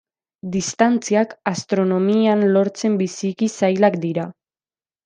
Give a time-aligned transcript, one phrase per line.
[0.53, 4.29] Distantziak, astronomian, lortzen biziki zailak dira.